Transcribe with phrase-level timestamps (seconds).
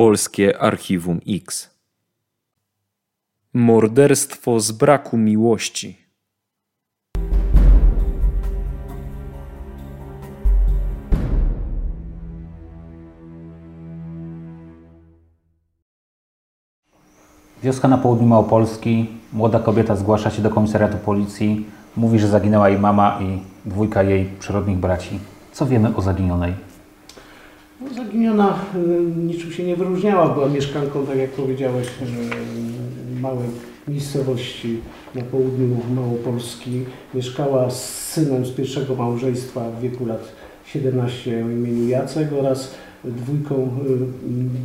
[0.00, 1.70] Polskie Archiwum X.
[3.54, 5.98] Morderstwo z braku miłości.
[17.62, 19.06] Wioska na południu Małopolski.
[19.32, 21.66] Młoda kobieta zgłasza się do komisariatu policji.
[21.96, 25.18] Mówi, że zaginęła jej mama i dwójka jej przyrodnich braci.
[25.52, 26.69] Co wiemy o zaginionej?
[27.80, 33.48] No, Zaginiona y, niczym się nie wyróżniała, była mieszkanką, tak jak powiedziałeś, y, małej
[33.88, 34.78] miejscowości
[35.14, 36.84] na południu Małopolski.
[37.14, 40.32] Mieszkała z synem z pierwszego małżeństwa w wieku lat
[40.64, 43.54] 17 o imieniu Jacek oraz dwójką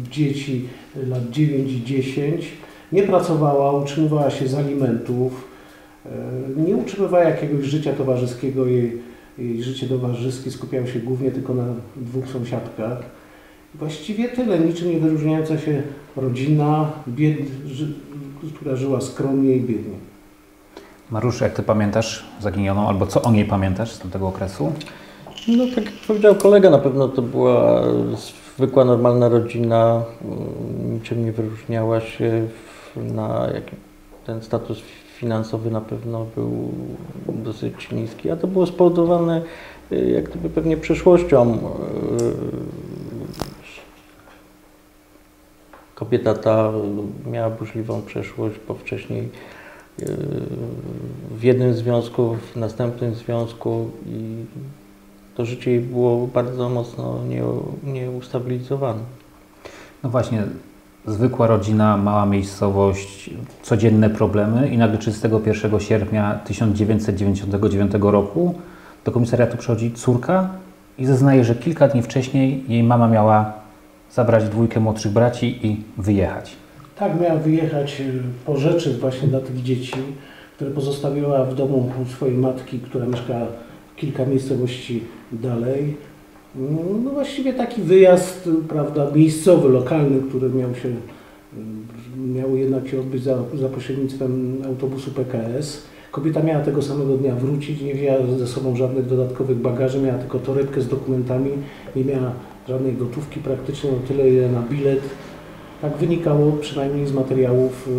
[0.08, 0.68] y, dzieci
[1.08, 2.52] lat 9 i 10.
[2.92, 5.56] Nie pracowała, utrzymywała się z alimentów,
[6.68, 8.66] nie utrzymywała jakiegoś życia towarzyskiego.
[8.66, 9.02] Jej,
[9.38, 11.64] jej życie towarzyskie skupiało się głównie tylko na
[11.96, 12.98] dwóch sąsiadkach.
[13.76, 15.84] Właściwie tyle, niczym nie wyróżniająca się
[16.16, 17.94] rodzina, bied, ży,
[18.56, 19.96] która żyła skromnie i biednie.
[21.12, 24.74] Mariusz, jak Ty pamiętasz zaginioną, albo co o niej pamiętasz z tamtego okresu?
[25.48, 27.84] No tak jak powiedział kolega, na pewno to była
[28.58, 30.04] zwykła, normalna rodzina,
[30.92, 32.48] niczym nie wyróżniała się
[32.96, 33.80] na jakim
[34.26, 34.82] ten status
[35.16, 36.72] finansowy na pewno był
[37.28, 39.42] dosyć niski, a to było spowodowane
[39.92, 41.54] y, jak gdyby pewnie przeszłością.
[41.54, 41.60] y,
[45.96, 46.72] Kobieta ta
[47.32, 49.30] miała burzliwą przeszłość, bo wcześniej
[50.02, 50.06] y,
[51.32, 54.46] w jednym związku, w następnym związku i
[55.36, 59.00] to życie jej było bardzo mocno nie- nieustabilizowane.
[60.04, 60.44] No właśnie,
[61.08, 63.30] zwykła rodzina, mała miejscowość,
[63.62, 68.56] codzienne problemy i nagle 31 sierpnia 1999 roku
[69.06, 70.50] do komisariatu przychodzi córka
[70.98, 73.54] i zeznaje, że kilka dni wcześniej jej mama miała
[74.12, 76.56] zabrać dwójkę młodszych braci i wyjechać.
[76.96, 79.94] Tak, miała wyjechać y, po rzeczy właśnie dla tych dzieci,
[80.56, 83.46] które pozostawiła w domu swojej matki, która mieszkała
[83.96, 85.98] kilka miejscowości dalej.
[86.60, 90.90] No właściwie taki wyjazd, prawda, miejscowy, lokalny, który miał się,
[92.36, 95.84] miał jednak się odbyć za, za pośrednictwem autobusu PKS.
[96.12, 100.40] Kobieta miała tego samego dnia wrócić, nie wzięła ze sobą żadnych dodatkowych bagaży, miała tylko
[100.40, 101.52] torebkę z dokumentami,
[101.96, 102.32] nie miała
[102.68, 105.02] żadnej gotówki praktycznie, no tyle ile na bilet.
[105.82, 107.92] Tak wynikało przynajmniej z materiałów y,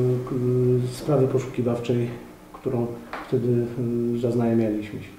[0.84, 2.08] y, sprawy poszukiwawczej,
[2.52, 2.86] którą
[3.28, 3.48] wtedy
[4.16, 5.15] y, zaznajamialiśmy się.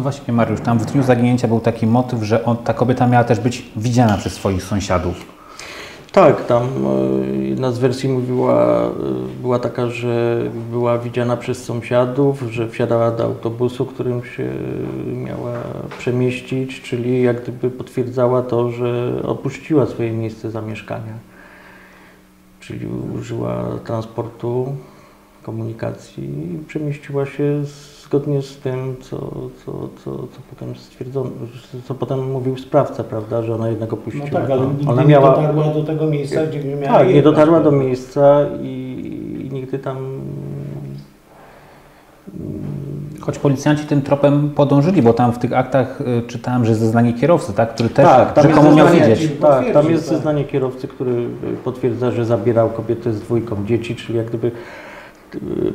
[0.00, 3.24] No właśnie, Mariusz, tam w dniu zaginięcia był taki motyw, że on, ta kobieta miała
[3.24, 5.14] też być widziana przez swoich sąsiadów.
[6.12, 8.90] Tak, tam e, jedna z wersji mówiła, e,
[9.42, 14.48] była taka, że była widziana przez sąsiadów, że wsiadała do autobusu, którym się
[15.14, 15.52] miała
[15.98, 21.14] przemieścić, czyli jak gdyby potwierdzała to, że opuściła swoje miejsce zamieszkania.
[22.60, 22.86] Czyli
[23.16, 24.76] użyła transportu,
[25.42, 27.66] komunikacji i przemieściła się
[28.10, 29.16] zgodnie z tym, co,
[29.64, 29.72] co,
[30.04, 31.30] co, co potem stwierdzono,
[31.84, 34.26] co potem mówił sprawca, prawda, że ona jednak No opuściła.
[34.30, 37.22] tak, ale nigdy ona nie miała, dotarła do tego miejsca, gdzie nie miała tak, nie
[37.22, 39.96] dotarła do miejsca i, i nigdy tam.
[43.20, 47.52] Choć policjanci tym tropem podążyli, bo tam w tych aktach y, czytałem, że zeznanie kierowcy,
[47.52, 49.30] tak, który też tam rzekomo miał widzieć.
[49.40, 50.16] Tak, tam jest tak.
[50.16, 51.26] zeznanie kierowcy, który y,
[51.64, 54.50] potwierdza, że zabierał kobietę z dwójką dzieci, czyli jak gdyby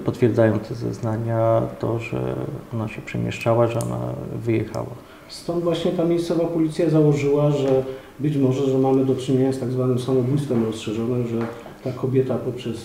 [0.05, 2.35] potwierdzają te zeznania to, że
[2.73, 3.99] ona się przemieszczała, że ona
[4.45, 4.95] wyjechała.
[5.29, 7.83] Stąd właśnie ta miejscowa policja założyła, że
[8.19, 11.39] być może, że mamy do czynienia z tak zwanym samobójstwem rozszerzonym, że
[11.83, 12.77] ta kobieta poprzez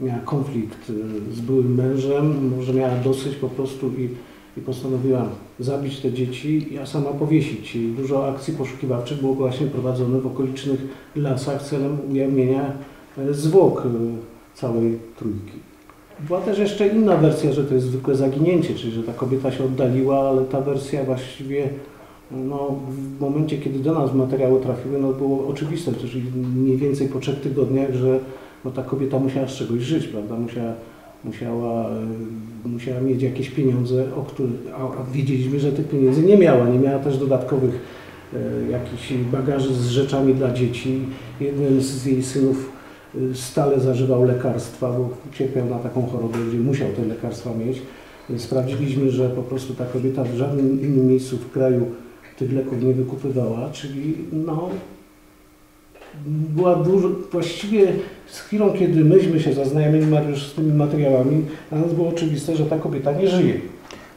[0.00, 4.08] miała konflikt y, z byłym mężem, może miała dosyć po prostu i,
[4.56, 5.28] i postanowiła
[5.60, 7.76] zabić te dzieci, a sama powiesić.
[7.76, 10.80] I dużo akcji poszukiwawczych było właśnie prowadzonych w okolicznych
[11.16, 12.72] lasach celem ujawnienia
[13.18, 13.88] e, zwłok y,
[14.54, 15.71] całej trójki.
[16.26, 19.64] Była też jeszcze inna wersja, że to jest zwykłe zaginięcie, czyli że ta kobieta się
[19.64, 21.68] oddaliła, ale ta wersja właściwie
[22.30, 26.22] no, w momencie, kiedy do nas materiały trafiły, no, było oczywiste, czyli
[26.56, 28.18] mniej więcej po trzech tygodniach, że
[28.64, 30.36] no, ta kobieta musiała z czegoś żyć, prawda?
[30.36, 30.72] Musiała,
[31.24, 31.90] musiała,
[32.64, 36.68] y, musiała mieć jakieś pieniądze, o których, a, wiedzieliśmy, że tych pieniędzy nie miała.
[36.68, 37.80] Nie miała też dodatkowych
[38.34, 41.00] y, jakichś bagaży z rzeczami dla dzieci.
[41.40, 42.71] Jeden z jej synów
[43.34, 47.82] stale zażywał lekarstwa, bo cierpiał na taką chorobę, gdzie musiał te lekarstwa mieć.
[48.36, 51.86] Sprawdziliśmy, że po prostu ta kobieta w żadnym innym miejscu w kraju
[52.38, 54.68] tych leków nie wykupywała, czyli no,
[56.26, 57.92] była dużo, właściwie
[58.26, 62.64] z chwilą, kiedy myśmy się zaznajomili Mariusz z tymi materiałami, dla nas było oczywiste, że
[62.66, 63.54] ta kobieta nie żyje.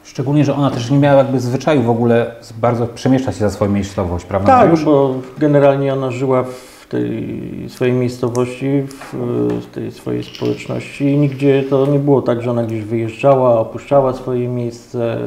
[0.04, 3.50] Szczególnie, że ona też nie miała jakby zwyczaju w ogóle z- bardzo przemieszczać się za
[3.50, 4.84] swoją miejscowość, prawda Tak, Mariusz?
[4.84, 9.14] bo generalnie ona żyła w w tej swojej miejscowości, w,
[9.62, 14.48] w tej swojej społeczności nigdzie to nie było tak, że ona gdzieś wyjeżdżała, opuszczała swoje
[14.48, 15.18] miejsce.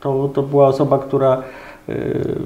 [0.00, 1.42] To, to była osoba, która
[1.88, 2.36] y,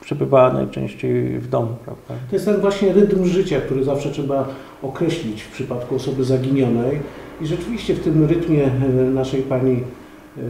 [0.00, 2.14] przebywała najczęściej w domu, prawda?
[2.30, 4.48] To jest ten właśnie rytm życia, który zawsze trzeba
[4.82, 6.98] określić w przypadku osoby zaginionej.
[7.40, 10.40] I rzeczywiście w tym rytmie e, naszej pani e,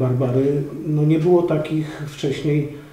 [0.00, 2.89] Barbary no nie było takich wcześniej e,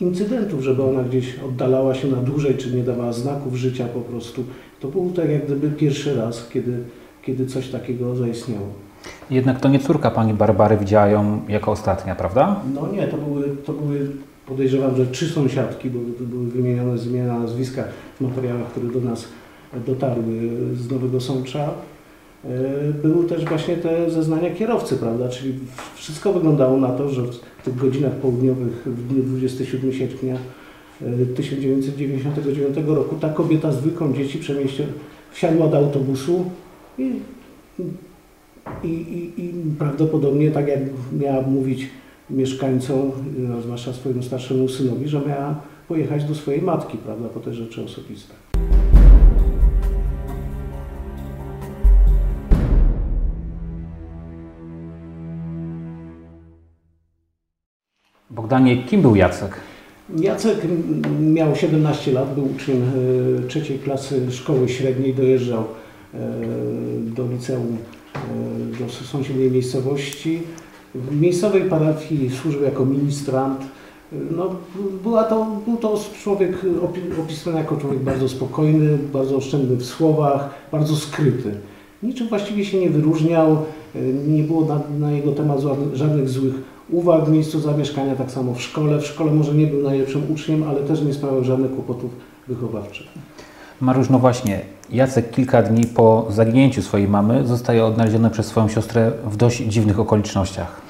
[0.00, 4.44] incydentów, żeby ona gdzieś oddalała się na dłużej, czy nie dawała znaków życia po prostu.
[4.80, 6.78] To był tak jak gdyby pierwszy raz, kiedy,
[7.22, 8.66] kiedy coś takiego zaistniało.
[9.30, 12.60] Jednak to nie córka pani Barbary widziała ją jako ostatnia, prawda?
[12.74, 14.10] No nie, to były, to były
[14.46, 17.84] podejrzewam, że trzy sąsiadki, bo to były wymienione z imienia, nazwiska
[18.16, 19.28] w materiałach, które do nas
[19.86, 21.70] dotarły z Nowego Sącza.
[22.44, 25.28] E, Były też właśnie te zeznania kierowcy, prawda?
[25.28, 25.54] Czyli
[25.94, 27.22] wszystko wyglądało na to, że
[27.58, 30.34] w tych godzinach południowych w dniu 27 sierpnia
[31.02, 34.88] e, 1999 roku ta kobieta z dwójką dzieci przemieściła,
[35.32, 36.44] wsiadła do autobusu
[36.98, 37.12] i,
[38.84, 40.80] i, i, i prawdopodobnie, tak jak
[41.20, 41.86] miała mówić
[42.30, 47.54] mieszkańcom, no, zwłaszcza swojemu starszemu synowi, że miała pojechać do swojej matki, prawda, po te
[47.54, 48.34] rzeczy osobiste.
[58.50, 59.56] Bogdanie, kim był Jacek?
[60.16, 60.58] Jacek
[61.20, 65.64] miał 17 lat, był uczniem e, trzeciej klasy szkoły średniej, dojeżdżał
[66.14, 66.18] e,
[67.16, 67.76] do liceum,
[68.14, 70.42] e, do sąsiedniej miejscowości.
[70.94, 73.60] W miejscowej parafii służył jako ministrant.
[74.36, 74.56] No,
[75.02, 80.50] była to, był to człowiek opi- opisany jako człowiek bardzo spokojny, bardzo oszczędny w słowach,
[80.72, 81.54] bardzo skryty.
[82.02, 83.56] Niczym właściwie się nie wyróżniał,
[84.28, 85.60] nie było na, na jego temat
[85.94, 86.54] żadnych złych
[86.92, 88.98] uwag w miejscu zamieszkania, tak samo w szkole.
[88.98, 92.10] W szkole może nie był najlepszym uczniem, ale też nie sprawiał żadnych kłopotów
[92.48, 93.06] wychowawczych.
[93.80, 94.60] Mariusz, no właśnie,
[94.90, 100.00] Jacek kilka dni po zaginięciu swojej mamy zostaje odnaleziony przez swoją siostrę w dość dziwnych
[100.00, 100.80] okolicznościach.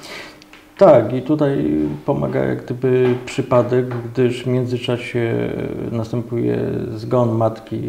[0.77, 1.65] Tak, i tutaj
[2.05, 5.49] pomaga jak gdyby przypadek, gdyż w międzyczasie
[5.91, 6.59] następuje
[6.95, 7.81] zgon matki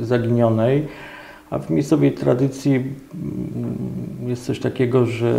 [0.00, 0.86] zaginionej,
[1.54, 2.88] a w miejscowej tradycji mm,
[4.26, 5.34] jest coś takiego, że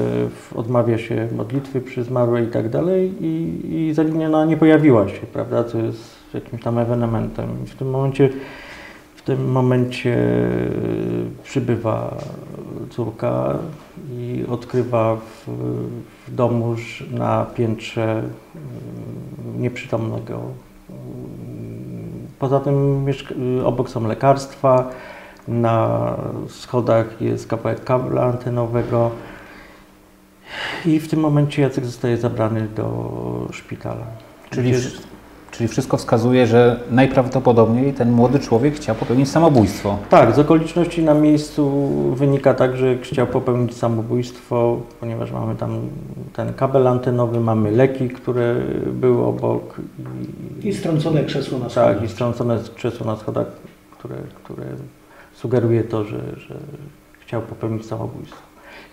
[0.56, 5.64] odmawia się modlitwy przy zmarłej i tak dalej i, i zaginiona nie pojawiła się, prawda,
[5.64, 7.50] co jest jakimś tam ewenementem.
[7.64, 8.30] I w tym momencie
[9.16, 10.18] w tym momencie
[11.44, 12.18] przybywa
[12.90, 13.58] córka
[14.12, 15.50] i odkrywa w,
[16.28, 16.76] w domu
[17.12, 20.34] na piętrze mm, nieprzytomnego.
[20.90, 21.76] Mm,
[22.40, 23.06] Poza tym
[23.66, 24.92] obok są lekarstwa,
[25.48, 26.00] na
[26.50, 29.12] schodach jest kawałek kabla antenowego
[30.86, 34.06] i w tym momencie Jacek zostaje zabrany do szpitala.
[34.50, 34.74] Czyli,
[35.52, 39.98] czyli wszystko wskazuje, że najprawdopodobniej ten młody człowiek chciał popełnić samobójstwo.
[40.10, 45.80] Tak, z okoliczności na miejscu wynika tak, że chciał popełnić samobójstwo, ponieważ mamy tam
[46.34, 48.56] ten kabel antenowy, mamy leki, które
[48.94, 49.76] były obok
[50.64, 51.96] i, I strącone krzesło na schodach.
[51.96, 53.48] tak, i strącone krzesło na schodach,
[53.92, 54.64] które, które
[55.36, 56.60] sugeruje to, że, że
[57.20, 58.42] chciał popełnić samobójstwo.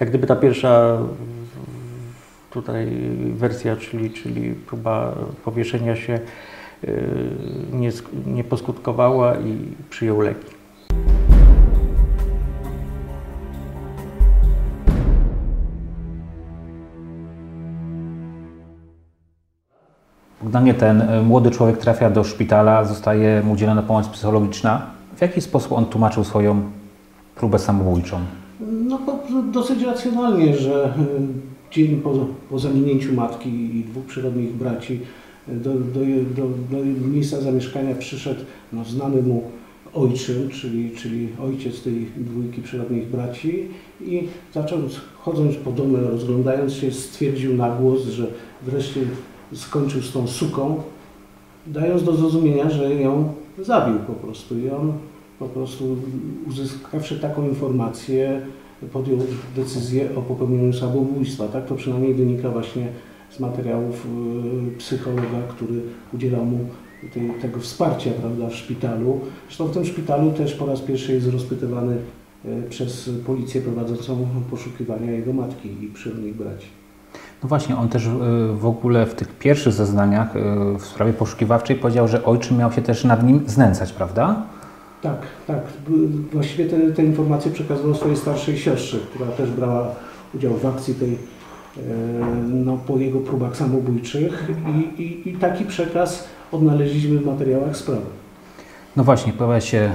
[0.01, 0.99] Jak gdyby ta pierwsza
[2.51, 2.87] tutaj
[3.35, 6.21] wersja, czyli, czyli próba powieszenia się
[6.83, 6.91] yy,
[7.73, 7.91] nie,
[8.27, 9.59] nie poskutkowała i
[9.91, 10.63] przyjął leki.
[20.43, 25.02] Bogdanie, ten e, młody człowiek trafia do szpitala, zostaje mu udzielona pomoc psychologiczna.
[25.23, 26.63] W jaki sposób on tłumaczył swoją
[27.35, 28.21] próbę samobójczą?
[28.61, 28.99] No
[29.53, 30.95] dosyć racjonalnie, że e,
[31.71, 32.11] dzień po,
[32.51, 32.57] po
[33.13, 35.01] matki i dwóch przyrodnich braci
[35.49, 36.01] e, do, do,
[36.37, 38.41] do, do miejsca zamieszkania przyszedł
[38.73, 39.43] no, znany mu
[39.95, 43.69] ojczym, czyli, czyli ojciec tej dwójki przyrodnich braci
[44.01, 44.79] i zaczął,
[45.19, 48.27] chodząc po domu, rozglądając się, stwierdził na głos, że
[48.63, 49.01] wreszcie
[49.55, 50.83] skończył z tą suką,
[51.67, 54.93] dając do zrozumienia, że ją zabił po prostu i on
[55.43, 55.97] po prostu
[56.49, 58.41] uzyskawszy taką informację,
[58.93, 59.19] podjął
[59.57, 61.49] decyzję o popełnieniu samobójstwa.
[61.49, 62.89] Tak to przynajmniej wynika właśnie
[63.31, 64.07] z materiałów
[64.75, 65.81] y, psychologa, który
[66.15, 66.59] udzielał mu
[67.15, 69.21] tej, tego wsparcia prawda, w szpitalu.
[69.47, 71.97] Zresztą w tym szpitalu też po raz pierwszy jest rozpytywany
[72.45, 76.67] y, przez policję prowadzącą poszukiwania jego matki i przyrodnich braci.
[77.43, 78.11] No właśnie, on też e,
[78.57, 80.35] w ogóle w tych pierwszych zeznaniach
[80.79, 84.47] w sprawie poszukiwawczej powiedział, że ojczym miał się też nad nim znęcać, prawda?
[85.03, 85.61] Tak, tak.
[86.33, 89.95] Właściwie te, te informacje przekazywał swojej starszej siostrze, która też brała
[90.35, 91.19] udział w akcji tej, e,
[92.49, 98.03] no, po jego próbach samobójczych I, i, i taki przekaz odnaleźliśmy w materiałach sprawy.
[98.97, 99.91] No właśnie, pojawia się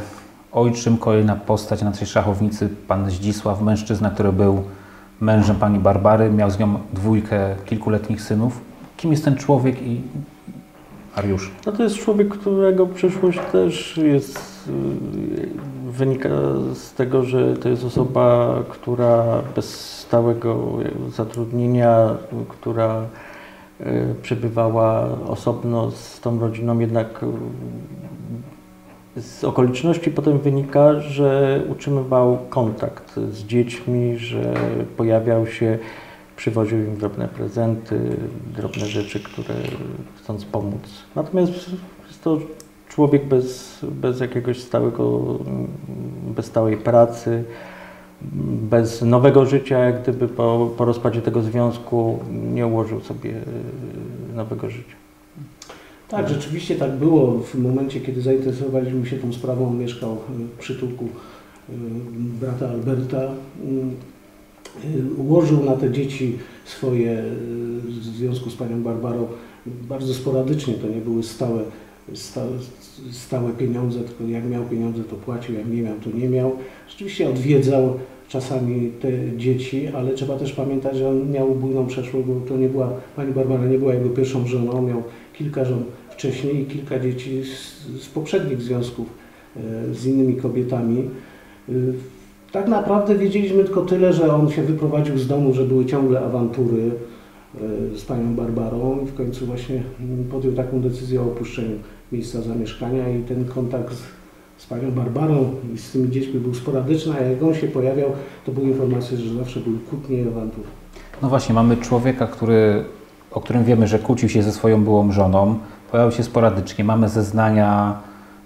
[0.52, 4.64] ojczym, kolejna postać na tej szachownicy, pan Zdzisław, mężczyzna, który był
[5.22, 8.62] mężem pani Barbary, miał z nią dwójkę kilkuletnich synów.
[8.98, 10.02] Kim jest ten człowiek i
[11.17, 11.51] Mariusz?
[11.65, 16.29] No to jest człowiek, którego przyszłość też jest, y, wynika
[16.74, 20.67] z tego, że to jest osoba, która bez stałego
[21.09, 22.15] zatrudnienia,
[22.47, 23.05] która
[23.81, 27.24] y, przebywała osobno z tą rodziną, jednak
[29.17, 34.53] y, z okoliczności potem wynika, że utrzymywał kontakt z dziećmi, że
[34.97, 35.79] pojawiał się,
[36.38, 38.17] przywoził im drobne prezenty,
[38.56, 39.56] drobne rzeczy, które
[40.17, 40.82] chcąc pomóc.
[41.15, 41.51] Natomiast
[42.08, 42.39] jest to
[42.89, 45.36] człowiek bez, bez jakiegoś stałego,
[46.36, 47.44] bez stałej pracy,
[48.72, 52.20] bez nowego życia, jak gdyby po, po rozpadzie tego związku
[52.53, 53.34] nie ułożył sobie
[54.36, 54.96] nowego życia.
[56.08, 57.39] Tak, rzeczywiście tak było.
[57.39, 60.17] W momencie, kiedy zainteresowaliśmy się tą sprawą, mieszkał
[60.56, 61.74] w przytułku y,
[62.41, 63.22] brata Alberta.
[64.86, 67.24] Y, Ułożył na te dzieci swoje
[67.88, 69.27] w związku z panią Barbarą
[69.65, 71.62] bardzo sporadycznie, to nie były stałe,
[72.13, 72.51] stałe,
[73.12, 76.51] stałe pieniądze, tylko jak miał pieniądze to płacił, jak nie miał to nie miał.
[76.89, 82.48] Rzeczywiście odwiedzał czasami te dzieci, ale trzeba też pamiętać, że on miał bujną przeszłość, bo
[82.48, 85.03] to nie była, pani Barbara nie była jego pierwszą żoną, miał
[85.34, 89.07] kilka żon wcześniej i kilka dzieci z, z poprzednich związków
[89.57, 91.03] e, z innymi kobietami.
[92.51, 96.92] Tak naprawdę wiedzieliśmy tylko tyle, że on się wyprowadził z domu, że były ciągle awantury
[97.94, 99.82] e, z panią Barbarą i w końcu właśnie
[100.32, 101.75] podjął taką decyzję o opuszczeniu
[102.12, 104.01] miejsca zamieszkania i ten kontakt z,
[104.58, 108.10] z panią Barbarą i z tymi dziećmi był sporadyczny, a jak on się pojawiał,
[108.46, 110.68] to były informacje, że zawsze były kłótnie i awantury.
[111.22, 112.84] No właśnie, mamy człowieka, który,
[113.32, 115.56] o którym wiemy, że kłócił się ze swoją byłą żoną,
[115.92, 116.84] pojawiał się sporadycznie.
[116.84, 118.00] Mamy zeznania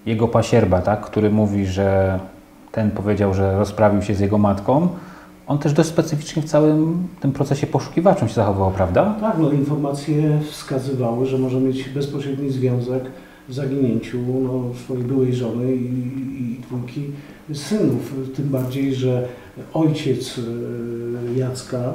[0.06, 2.18] jego pasierba, tak, który mówi, że
[2.72, 4.88] ten powiedział, że rozprawił się z jego matką.
[5.46, 9.16] On też dość specyficznie w całym tym procesie poszukiwaczym się zachowywał, prawda?
[9.20, 13.02] Tak, no informacje wskazywały, że może mieć bezpośredni związek
[13.48, 15.86] w zaginięciu no, swojej byłej żony i,
[16.42, 17.02] i dwójki
[17.52, 18.14] synów.
[18.36, 19.28] Tym bardziej, że
[19.74, 21.94] ojciec e, Jacka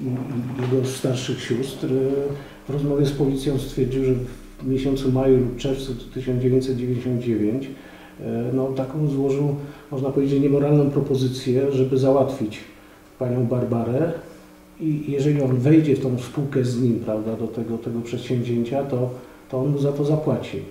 [0.00, 0.04] i,
[0.62, 1.90] jego starszych sióstr e,
[2.68, 4.12] w rozmowie z policją stwierdził, że
[4.62, 7.68] w miesiącu maju lub czerwcu 1999 e,
[8.52, 9.54] no, taką złożył,
[9.90, 12.60] można powiedzieć, niemoralną propozycję, żeby załatwić
[13.18, 14.12] panią Barbarę
[14.80, 19.10] i jeżeli on wejdzie w tą spółkę z nim, prawda, do tego, tego przedsięwzięcia, to,
[19.50, 20.62] to on mu za to zapłaci.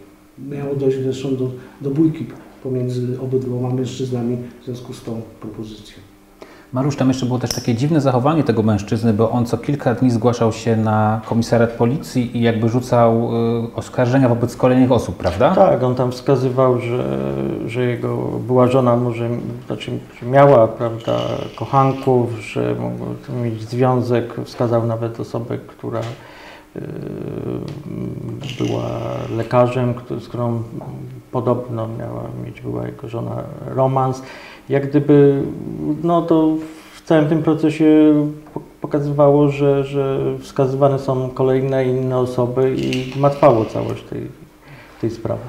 [0.50, 2.26] Miało dojść zresztą do, do bójki
[2.64, 6.15] pomiędzy obydwoma mężczyznami w związku z tą propozycją.
[6.76, 10.12] Mariusz, tam jeszcze było też takie dziwne zachowanie tego mężczyzny, bo on co kilka dni
[10.12, 13.32] zgłaszał się na komisariat policji i jakby rzucał
[13.66, 15.56] y, oskarżenia wobec kolejnych osób, prawda?
[15.56, 17.04] Tak, on tam wskazywał, że,
[17.68, 18.18] że jego
[18.48, 19.30] była żona może,
[19.68, 19.92] znaczy
[20.24, 21.20] miała, prawda,
[21.56, 23.08] kochanków, że mogła
[23.44, 26.02] mieć związek, wskazał nawet osobę, która
[26.76, 26.82] y,
[28.60, 28.90] była
[29.38, 30.64] lekarzem, z którą
[31.32, 34.22] podobno miała mieć, była jego żona romans.
[34.70, 35.42] Jak gdyby,
[36.04, 36.50] no to
[36.96, 38.14] w całym tym procesie
[38.54, 44.22] po- pokazywało, że, że wskazywane są kolejne inne osoby i matwało całość tej,
[45.02, 45.42] tej sprawy.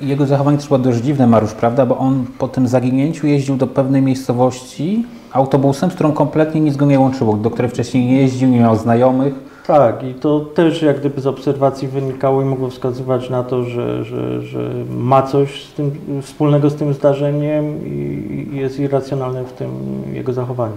[0.00, 1.86] Jego zachowanie też było dość dziwne, Mariusz, prawda?
[1.86, 6.86] Bo on po tym zaginięciu jeździł do pewnej miejscowości autobusem, z którą kompletnie nic go
[6.86, 9.34] nie łączyło, do której wcześniej nie jeździł, nie miał znajomych.
[9.68, 14.04] Tak, i to też jak gdyby z obserwacji wynikało i mogło wskazywać na to, że,
[14.04, 15.90] że, że ma coś z tym,
[16.22, 19.70] wspólnego z tym zdarzeniem i jest irracjonalne w tym
[20.12, 20.74] jego zachowaniu.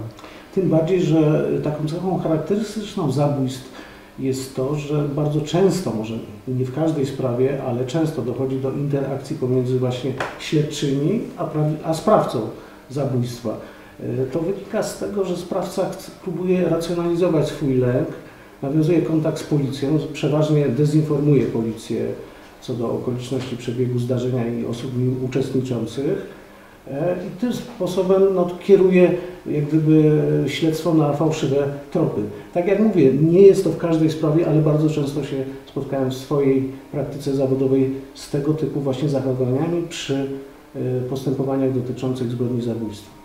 [0.54, 3.72] Tym bardziej, że taką cechą charakterystyczną zabójstw
[4.18, 6.14] jest to, że bardzo często, może
[6.48, 11.48] nie w każdej sprawie, ale często dochodzi do interakcji pomiędzy właśnie śledczymi a,
[11.84, 12.40] a sprawcą
[12.90, 13.50] zabójstwa.
[14.00, 15.90] E, To wynika z tego, że sprawca
[16.22, 18.08] próbuje racjonalizować swój lęk,
[18.62, 22.06] nawiązuje kontakt z policją, przeważnie dezinformuje policję
[22.62, 24.90] co do okoliczności przebiegu zdarzenia i osób
[25.24, 26.26] uczestniczących.
[26.90, 29.14] E, I tym sposobem no, kieruje
[29.46, 32.22] jak gdyby śledztwo na fałszywe tropy.
[32.54, 36.14] Tak jak mówię, nie jest to w każdej sprawie, ale bardzo często się spotkałem w
[36.14, 40.26] swojej praktyce zawodowej z tego typu właśnie zachowaniami przy
[40.76, 43.21] e, postępowaniach dotyczących zbrodni zabójstwa.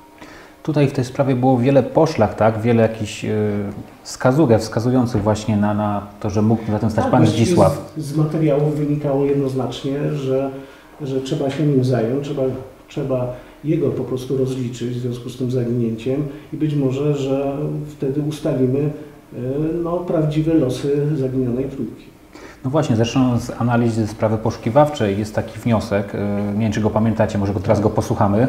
[0.67, 2.62] Tutaj w tej sprawie było wiele poszlak, tak?
[2.62, 3.29] Wiele jakichś y,
[4.03, 7.93] wskazówek wskazujących właśnie na, na to, że mógł za tym stać Tak, pan Zdzisław.
[7.97, 10.50] Z, z materiału wynikało jednoznacznie, że,
[11.01, 12.43] że trzeba się nim zająć, trzeba,
[12.88, 13.33] trzeba
[13.63, 17.57] jego po prostu rozliczyć w związku z tym zaginięciem i być może, że
[17.88, 19.38] wtedy ustalimy e,
[19.83, 22.03] no, prawdziwe losy zaginionej trójki.
[22.65, 26.89] No właśnie, zresztą z analizy sprawy poszukiwawczej jest taki wniosek, e, nie wiem czy go
[26.89, 28.47] pamiętacie, może go teraz go posłuchamy.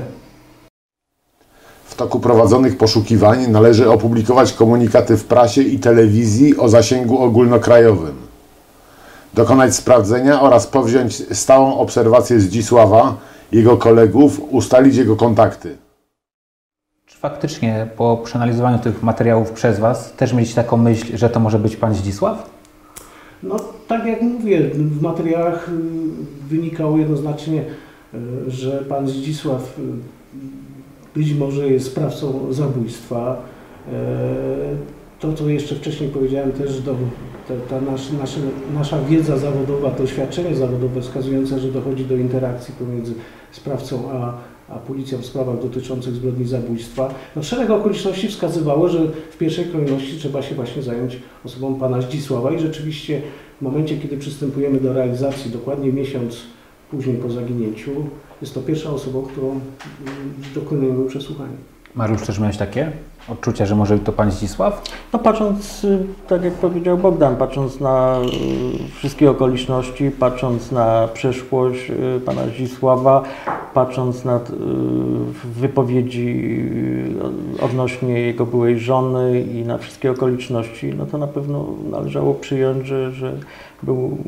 [1.98, 8.14] W toku prowadzonych poszukiwań należy opublikować komunikaty w prasie i telewizji o zasięgu ogólnokrajowym.
[9.34, 13.16] Dokonać sprawdzenia oraz powziąć stałą obserwację Zdzisława,
[13.52, 15.76] jego kolegów, ustalić jego kontakty.
[17.06, 21.58] Czy faktycznie po przeanalizowaniu tych materiałów przez Was też mieliście taką myśl, że to może
[21.58, 22.50] być Pan Zdzisław?
[23.42, 23.56] No
[23.88, 25.72] tak jak mówię, w materiałach y,
[26.48, 27.64] wynikało jednoznacznie,
[28.14, 29.82] y, że pan Zdzisław y,
[31.18, 33.42] być może jest sprawcą zabójstwa.
[33.92, 36.94] E, To, co jeszcze wcześniej powiedziałem, też do,
[37.48, 38.40] ta, ta nasz, nasze,
[38.74, 43.14] nasza wiedza zawodowa, doświadczenie zawodowe wskazujące, że dochodzi do interakcji pomiędzy
[43.52, 44.34] sprawcą a,
[44.68, 47.14] a policją w sprawach dotyczących zbrodni zabójstwa.
[47.36, 48.98] No, szereg okoliczności wskazywało, że
[49.30, 53.22] w pierwszej kolejności trzeba się właśnie zająć osobą pana Zdzisława i rzeczywiście
[53.58, 56.36] w momencie, kiedy przystępujemy do realizacji, dokładnie miesiąc
[56.90, 57.90] później po zaginięciu,
[58.40, 59.60] jest to pierwsza osoba, którą mm,
[60.54, 61.56] dokonujemy przesłuchania.
[61.94, 62.92] Mariusz, też miałeś takie
[63.28, 64.82] odczucia, że może to Pan Zdzisław?
[65.12, 68.18] No patrząc, y, tak jak powiedział Bogdan, patrząc na
[68.90, 73.22] y, wszystkie okoliczności, patrząc na przeszłość y, pana Zdzisława,
[73.74, 74.40] patrząc na
[75.44, 76.52] wypowiedzi
[77.60, 83.12] odnośnie jego byłej żony i na wszystkie okoliczności, no to na pewno należało przyjąć, że,
[83.12, 83.32] że
[83.82, 84.18] był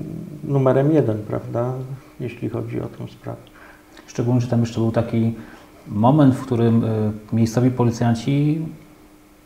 [0.45, 1.73] numerem jeden, prawda,
[2.21, 3.39] jeśli chodzi o tę sprawę.
[4.07, 5.35] Szczególnie, że tam jeszcze był taki
[5.89, 8.59] moment, w którym y, miejscowi policjanci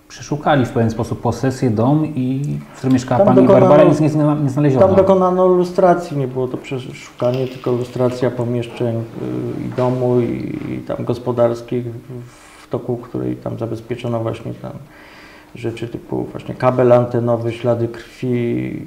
[0.08, 2.42] przeszukali w pewien sposób posesję, dom i
[2.74, 4.86] w którym mieszkała Tam Pani dokonano- Barbara nic nie, zna- nie znaleziono.
[4.86, 9.02] Tam dokonano lustracji, nie było to przeszukanie, tylko lustracja pomieszczeń y,
[9.66, 14.72] i domu i, i tam gospodarskich, w- toku której tam zabezpieczono właśnie tam
[15.54, 18.82] rzeczy typu właśnie kabel antenowy, ślady krwi.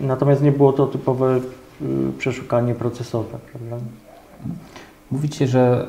[0.00, 1.40] Natomiast nie było to typowe
[2.18, 3.86] przeszukanie procesowe, prawda?
[5.10, 5.88] Mówicie, że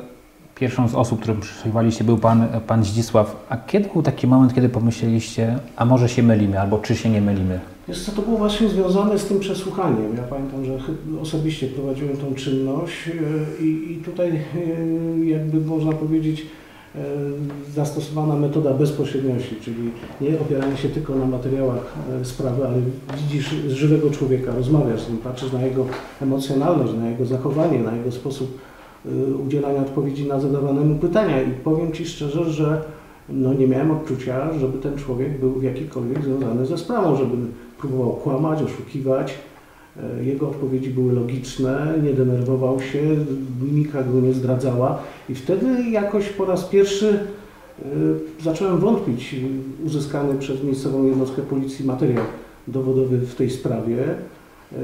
[0.54, 3.46] pierwszą z osób, którą przesłuchiwaliście był pan, pan Zdzisław.
[3.48, 7.20] A kiedy był taki moment, kiedy pomyśleliście, a może się mylimy, albo czy się nie
[7.20, 7.60] mylimy?
[7.88, 10.16] Wiesz co, to było właśnie związane z tym przesłuchaniem.
[10.16, 10.78] Ja pamiętam, że
[11.22, 16.46] osobiście prowadziłem tą czynność e, i, i tutaj e, jakby można powiedzieć
[17.74, 22.76] zastosowana metoda bezpośredniości, czyli nie opieranie się tylko na materiałach e, sprawy, ale
[23.16, 25.86] widzisz żywego człowieka, rozmawiasz z nim, patrzysz na jego
[26.22, 28.58] emocjonalność, na jego zachowanie, na jego sposób
[29.06, 32.82] e, udzielania odpowiedzi na zadawane mu pytania i powiem Ci szczerze, że
[33.28, 37.36] no nie miałem odczucia, żeby ten człowiek był w jakikolwiek związany ze sprawą, żeby
[37.78, 39.34] próbował kłamać, oszukiwać.
[39.96, 43.02] E, Jego odpowiedzi były logiczne, nie denerwował się,
[43.62, 47.84] mimika go nie zdradzała i wtedy jakoś po raz pierwszy e,
[48.44, 49.34] zacząłem wątpić
[49.80, 52.24] w uzyskany przez miejscową jednostkę policji materiał
[52.68, 54.04] dowodowy w tej sprawie.
[54.72, 54.76] E,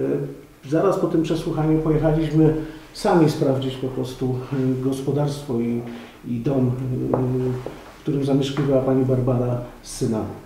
[0.68, 2.54] Zaraz po tym przesłuchaniu pojechaliśmy
[2.92, 5.82] sami sprawdzić po prostu e, gospodarstwo i,
[6.28, 6.70] i dom, e,
[7.98, 10.43] w którym zamieszkiwała pani Barbara z synami.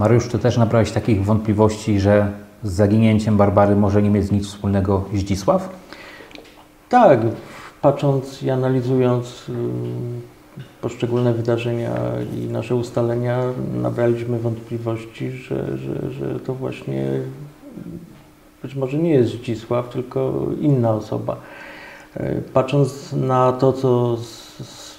[0.00, 2.32] Mariusz, ty też nabrałeś takich wątpliwości, że
[2.62, 5.68] z zaginięciem Barbary może nie mieć nic wspólnego Zdzisław?
[6.88, 7.20] Tak,
[7.82, 9.52] patrząc i analizując y,
[10.80, 11.94] poszczególne wydarzenia
[12.36, 13.42] i nasze ustalenia,
[13.82, 17.06] nabraliśmy wątpliwości, że, że, że to właśnie
[18.62, 21.36] być może nie jest Zdzisław, tylko inna osoba.
[22.16, 24.49] Y, Patrząc na to, co z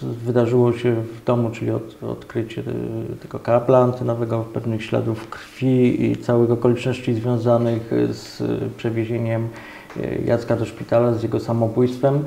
[0.03, 6.15] wydarzyło się w domu, czyli od, odkrycie y, tego kabla antynowego, pewnych śladów krwi i
[6.15, 9.49] całych okoliczności związanych z y, przewiezieniem
[9.97, 12.25] y, Jacka do szpitala z jego samobójstwem,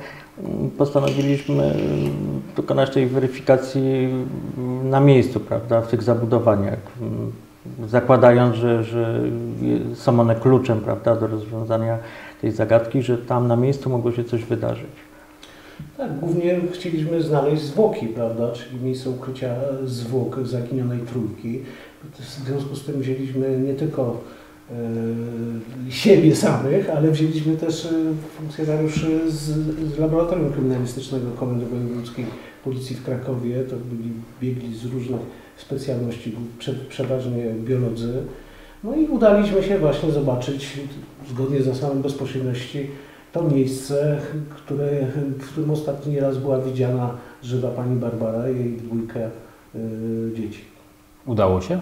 [0.78, 4.08] postanowiliśmy y, dokonać tej weryfikacji
[4.58, 6.78] y, na miejscu, prawda, w tych zabudowaniach,
[7.88, 9.20] zakładając, że, że
[9.94, 11.98] są one kluczem, prawda, do rozwiązania
[12.40, 15.03] tej zagadki, że tam na miejscu mogło się coś wydarzyć.
[15.96, 21.60] Tak, głównie chcieliśmy znaleźć zwłoki, prawda, czyli miejsce ukrycia zwłok zaginionej trójki.
[22.18, 24.20] W związku z tym wzięliśmy nie tylko
[24.70, 27.90] e, siebie samych, ale wzięliśmy też e,
[28.38, 29.40] funkcjonariuszy z,
[29.94, 32.26] z Laboratorium Kryminalistycznego Komendy Wojewódzkiej
[32.64, 33.64] Policji w Krakowie.
[33.64, 34.10] To byli
[34.40, 35.20] biegli z różnych
[35.56, 38.22] specjalności, prze, przeważnie biolodzy.
[38.84, 40.78] No i udaliśmy się właśnie zobaczyć,
[41.30, 42.86] zgodnie z zasadą bezpośredniości,
[43.34, 44.18] to miejsce,
[44.50, 45.06] które,
[45.38, 47.10] w którym ostatni raz była widziana
[47.42, 49.30] żywa pani Barbara i jej dwójkę
[49.74, 50.60] y, dzieci.
[51.26, 51.80] Udało się?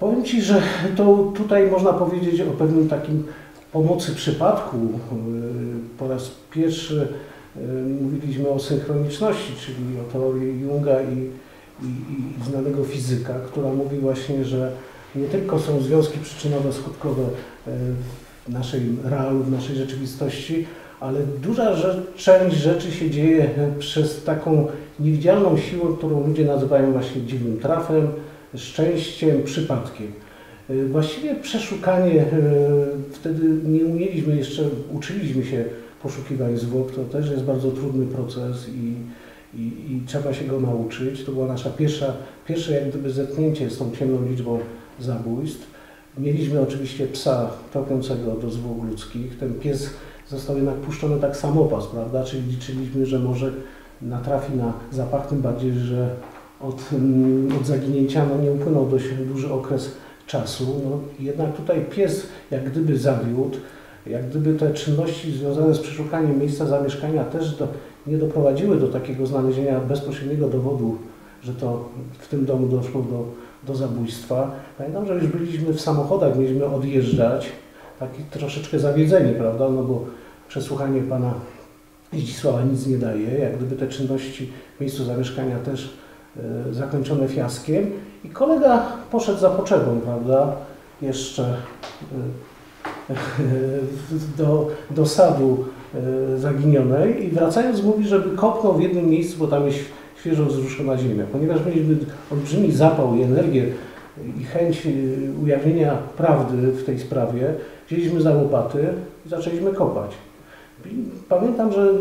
[0.00, 0.62] Powiem Ci, że
[0.96, 3.24] to tutaj można powiedzieć o pewnym takim
[3.72, 4.76] pomocy przypadku.
[4.76, 7.08] Y, Po raz pierwszy
[7.56, 7.60] y,
[8.02, 11.30] mówiliśmy o synchroniczności, czyli o teorii Junga i,
[11.82, 14.72] i, i znanego fizyka, która mówi właśnie, że
[15.14, 17.70] nie tylko są związki przyczynowe, skutkowe y,
[18.48, 20.66] w naszej realu, w naszej rzeczywistości,
[21.00, 24.66] ale duża rzecz, część rzeczy się dzieje przez taką
[25.00, 28.08] niewidzialną siłę, którą ludzie nazywają właśnie dziwnym trafem,
[28.56, 30.12] szczęściem, przypadkiem.
[30.70, 32.26] Y, Właściwie przeszukanie, y,
[33.12, 35.64] wtedy nie umieliśmy jeszcze, uczyliśmy się
[36.02, 38.94] poszukiwań zwłok, to też jest bardzo trudny proces i,
[39.58, 41.24] i, i trzeba się go nauczyć.
[41.24, 42.12] To była nasza pierwsza,
[42.48, 44.58] pierwsze jak gdyby zetknięcie z tą ciemną liczbą
[45.00, 45.73] zabójstw.
[46.18, 49.38] Mieliśmy oczywiście psa topiącego do zwłok ludzkich.
[49.38, 49.90] Ten pies
[50.28, 52.24] został jednak puszczony tak samopas, prawda?
[52.24, 53.52] Czyli liczyliśmy, że może
[54.02, 56.10] natrafi na zapach, tym bardziej, że
[56.60, 59.90] od, mm, od zaginięcia no, nie upłynął dość duży okres
[60.26, 60.80] czasu.
[60.84, 63.58] No, jednak tutaj pies jak gdyby zawiódł,
[64.06, 67.68] jak gdyby te czynności związane z przeszukaniem miejsca zamieszkania też do,
[68.06, 70.96] nie doprowadziły do takiego znalezienia bezpośredniego dowodu,
[71.42, 73.24] że to w tym domu doszło do,
[73.66, 74.50] do zabójstwa.
[74.78, 77.52] Pamiętam, że już byliśmy w samochodach, mieliśmy odjeżdżać,
[77.98, 80.04] taki troszeczkę zawiedzeni, prawda, no bo
[80.48, 81.34] przesłuchanie pana
[82.18, 85.94] Zdzisława nic nie daje, jak gdyby te czynności w miejscu zamieszkania też
[86.36, 87.90] e, zakończone fiaskiem.
[88.24, 90.56] I kolega poszedł za potrzebą, prawda,
[91.02, 91.56] jeszcze
[93.10, 93.14] e,
[94.38, 97.24] do, do sadu e, zaginionej.
[97.26, 99.78] I wracając mówi, żeby kopnął w jednym miejscu, bo tam jest
[100.24, 101.24] świeżo wzruszona ziemia.
[101.32, 101.96] Ponieważ mieliśmy
[102.32, 103.66] olbrzymi zapał i energię
[104.40, 104.90] i chęć y,
[105.42, 107.54] ujawnienia prawdy w tej sprawie,
[107.86, 108.84] wzięliśmy za łopaty
[109.26, 110.10] i zaczęliśmy kopać.
[111.28, 111.92] Pamiętam, że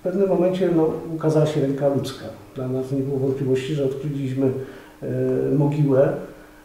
[0.00, 2.24] w pewnym momencie no, ukazała się ręka ludzka.
[2.54, 4.52] Dla nas nie było wątpliwości, że odkryliśmy
[5.02, 6.12] e, mogiłę,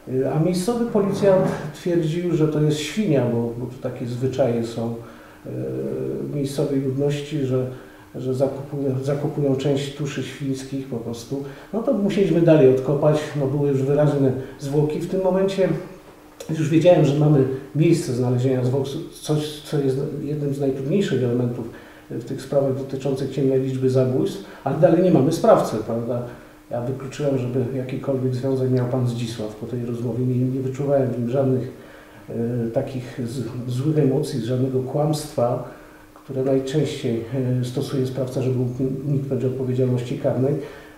[0.07, 4.95] E, a miejscowy policjant twierdził, że to jest świnia, bo, bo takie zwyczaje są
[5.45, 5.49] e,
[6.35, 7.67] miejscowej ludności, że,
[8.17, 11.43] że zakupują, zakupują część tuszy świńskich po prostu.
[11.73, 14.99] No to musieliśmy dalej odkopać, no były już wyraźne zwłoki.
[14.99, 15.69] W tym momencie
[16.49, 18.87] już wiedziałem, że mamy miejsce znalezienia zwłok,
[19.21, 21.69] coś, co jest jednym z najtrudniejszych elementów
[22.09, 26.21] w tych sprawach dotyczących ciemnej liczby zabójstw, ale dalej nie mamy sprawcy, prawda?
[26.71, 30.25] Ja wykluczyłem, żeby jakikolwiek związek miał pan Zdzisław po tej rozmowie.
[30.25, 31.71] Nie, nie wyczuwałem w nim żadnych
[32.29, 32.33] e,
[32.73, 35.69] takich z, złych emocji, żadnego kłamstwa,
[36.25, 37.23] które najczęściej
[37.61, 38.59] e, stosuje sprawca, żeby
[39.07, 40.55] uniknąć odpowiedzialności karnej.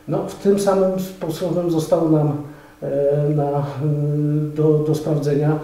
[0.07, 2.31] No, w tym samym sposobem został nam
[2.81, 3.63] e, na, e,
[4.55, 5.59] do, do sprawdzenia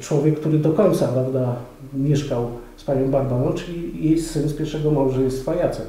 [0.00, 1.56] człowiek, który do końca prawda,
[1.94, 5.86] mieszkał z panią Barbarą, czyli jej syn z pierwszego małżeństwa Jacek.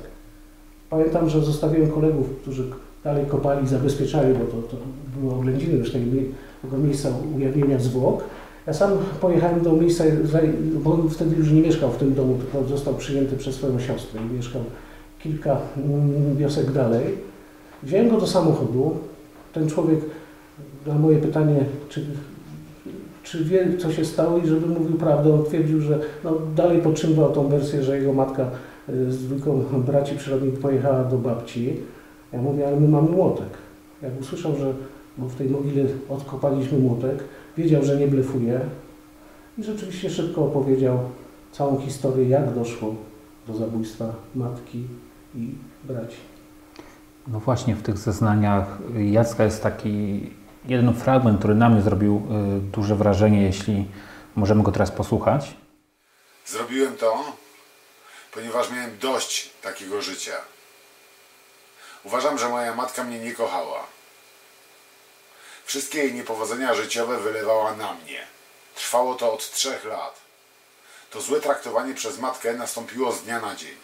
[0.89, 2.63] Pamiętam, że zostawiłem kolegów, którzy
[3.04, 4.78] dalej kopali, zabezpieczali, bo to, to
[5.19, 5.91] były oględziny już
[6.62, 8.23] tego miejsca ujawnienia zwłok.
[8.67, 10.04] Ja sam pojechałem do miejsca,
[10.84, 14.21] bo on wtedy już nie mieszkał w tym domu, tylko został przyjęty przez swoją siostrę
[14.21, 14.62] i mieszkał
[15.19, 17.04] kilka mm, wiosek dalej.
[17.84, 18.97] Wziąłem go do samochodu.
[19.54, 19.99] Ten człowiek
[20.88, 22.06] na moje pytanie, czy,
[23.23, 27.32] czy wie, co się stało i żeby mówił prawdę, on twierdził, że no, dalej podtrzymywał
[27.32, 28.49] tą wersję, że jego matka
[28.89, 31.73] y, z dwójką braci przyrodnich pojechała do babci.
[32.34, 33.49] Ja mówię, ale my mamy młotek.
[34.01, 34.73] Jak usłyszał, że
[35.17, 37.23] w tej mogile odkopaliśmy młotek,
[37.58, 38.60] wiedział, że nie blefuje
[39.58, 41.00] i rzeczywiście szybko opowiedział
[41.52, 42.96] całą historię, jak doszło
[43.48, 44.88] do zabójstwa matki
[45.36, 46.18] i braci.
[47.28, 48.78] No właśnie, w tych zeznaniach
[49.12, 50.22] Jacka jest taki
[50.65, 52.15] jeden fragment, który na mnie zrobił
[52.58, 53.86] y, duże wrażenie, jeśli
[54.36, 55.56] możemy go teraz posłuchać.
[56.46, 57.24] Zrobiłem to,
[58.34, 60.34] ponieważ miałem dość takiego życia.
[62.04, 63.80] Uważam, że moja matka mnie nie kochała.
[65.65, 68.28] Wszystkie jej niepowodzenia życiowe wylewała na mnie.
[68.75, 70.21] Trwało to od trzech lat.
[71.10, 73.78] To złe traktowanie przez matkę nastąpiło z dnia na dzień.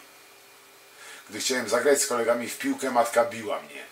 [1.30, 3.84] Gdy chciałem zagrać z kolegami w piłkę, matka biła mnie.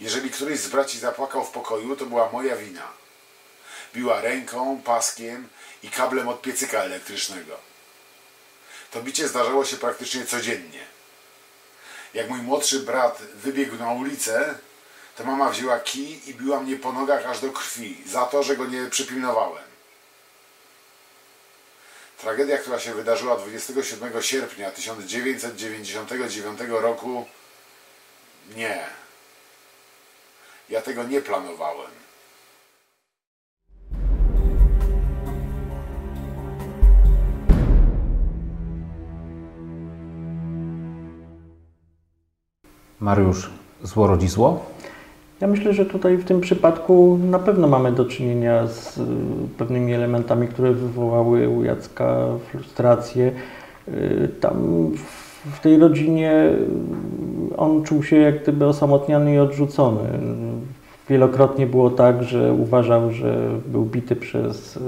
[0.00, 2.88] Jeżeli któryś z braci zapłakał w pokoju, to była moja wina.
[3.94, 5.48] Biła ręką, paskiem
[5.82, 7.58] i kablem od piecyka elektrycznego.
[8.90, 10.86] To bicie zdarzało się praktycznie codziennie.
[12.14, 14.58] Jak mój młodszy brat wybiegł na ulicę,
[15.16, 18.56] to mama wzięła kij i biła mnie po nogach aż do krwi za to, że
[18.56, 19.64] go nie przypilnowałem.
[22.18, 27.26] Tragedia, która się wydarzyła 27 sierpnia 1999 roku,
[28.56, 28.86] nie.
[30.68, 31.90] Ja tego nie planowałem.
[43.00, 43.50] Mariusz,
[43.82, 44.73] zło rodzi zło?
[45.40, 49.02] Ja myślę, że tutaj w tym przypadku na pewno mamy do czynienia z y,
[49.58, 53.32] pewnymi elementami, które wywołały u Jacka frustrację.
[53.88, 54.90] Y, Tam
[55.52, 56.50] w tej rodzinie
[57.56, 60.00] on czuł się jak gdyby osamotniony i odrzucony.
[61.08, 64.80] Wielokrotnie było tak, że uważał, że był bity przez y,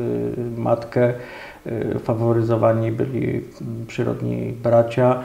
[0.57, 1.15] matkę,
[1.67, 3.45] y, faworyzowani byli
[3.87, 5.23] przyrodni bracia.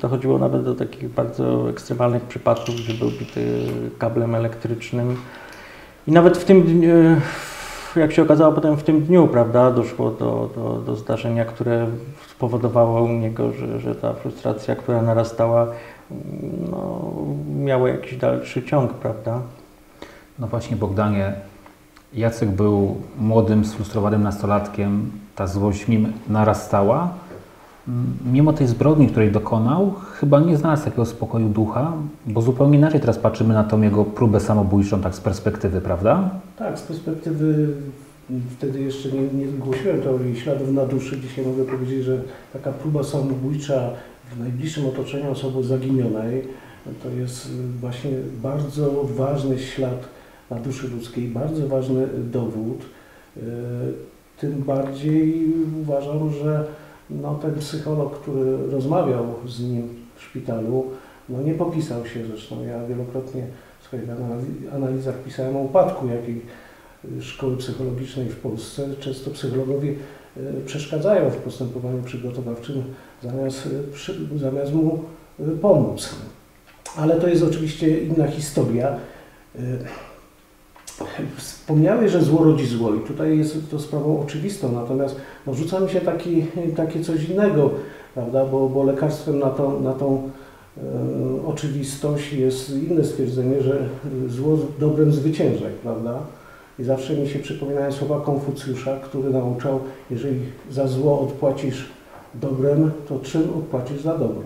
[0.00, 3.66] Dochodziło nawet do takich bardzo ekstremalnych przypadków, że był bity
[3.98, 5.16] kablem elektrycznym.
[6.06, 6.88] I nawet w tym dniu,
[7.96, 11.86] jak się okazało potem w tym dniu, prawda, doszło do, do, do zdarzenia, które
[12.30, 15.66] spowodowało u niego, że, że ta frustracja, która narastała,
[16.70, 17.12] no,
[17.58, 19.40] miała jakiś dalszy ciąg, prawda.
[20.38, 21.32] No właśnie Bogdanie,
[22.14, 27.14] Jacek był młodym, sfrustrowanym nastolatkiem, ta złość w nim narastała.
[28.32, 31.92] Mimo tej zbrodni, której dokonał, chyba nie znalazł takiego spokoju ducha,
[32.26, 36.30] bo zupełnie inaczej teraz patrzymy na tą jego próbę samobójczą, tak z perspektywy, prawda?
[36.58, 37.68] Tak, z perspektywy
[38.56, 41.20] wtedy jeszcze nie, nie głosiłem teorii śladów na duszy.
[41.20, 42.22] Dzisiaj mogę powiedzieć, że
[42.52, 43.90] taka próba samobójcza
[44.34, 46.42] w najbliższym otoczeniu osoby zaginionej
[47.02, 48.10] to jest właśnie
[48.42, 50.08] bardzo ważny ślad
[50.50, 52.78] na duszy ludzkiej, bardzo ważny dowód.
[53.36, 53.40] E,
[54.40, 56.64] tym bardziej uważam, że
[57.10, 60.84] no, ten psycholog, który rozmawiał z nim w szpitalu,
[61.28, 62.64] no, nie popisał się zresztą.
[62.64, 63.46] Ja wielokrotnie
[63.80, 64.04] w swoich
[64.74, 66.42] analizach pisałem o upadku jakiej
[67.20, 68.88] szkoły psychologicznej w Polsce.
[69.00, 69.94] Często psychologowie
[70.36, 72.82] e, przeszkadzają w postępowaniu przygotowawczym
[73.22, 73.68] zamiast,
[74.34, 75.04] e, zamiast mu
[75.62, 76.16] pomóc.
[76.96, 78.98] Ale to jest oczywiście inna historia.
[81.36, 85.90] Wspomniałeś, że zło rodzi zło i tutaj jest to sprawą oczywistą, natomiast no, rzuca mi
[85.90, 87.70] się taki, takie coś innego,
[88.14, 90.30] prawda, bo, bo lekarstwem na, to, na tą
[90.76, 90.80] e,
[91.46, 93.88] oczywistość jest inne stwierdzenie, że
[94.26, 96.18] zło dobrem zwyciężaj, prawda.
[96.78, 99.80] I zawsze mi się przypominają słowa Konfucjusza, który nauczał,
[100.10, 101.88] jeżeli za zło odpłacisz
[102.34, 104.42] dobrem, to czym odpłacisz za dobro.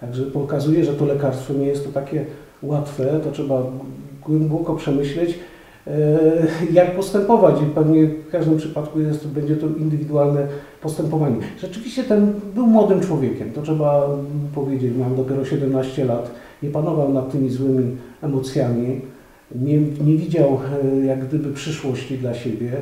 [0.00, 2.24] Także pokazuje, że to lekarstwo nie jest to takie
[2.62, 3.62] łatwe, to trzeba
[4.26, 5.38] głęboko przemyśleć,
[6.72, 10.46] jak postępować i pewnie w każdym przypadku jest, będzie to indywidualne
[10.82, 11.36] postępowanie.
[11.60, 14.08] Rzeczywiście ten był młodym człowiekiem, to trzeba
[14.54, 16.30] powiedzieć, miał dopiero 17 lat,
[16.62, 19.00] nie panował nad tymi złymi emocjami,
[19.54, 22.72] nie, nie widział e, jak gdyby przyszłości dla siebie.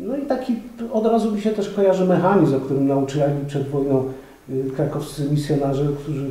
[0.00, 0.54] No i taki
[0.92, 4.04] od razu mi się też kojarzy mechanizm, o którym nauczyli przed wojną
[4.50, 6.30] e, krakowscy misjonarze, którzy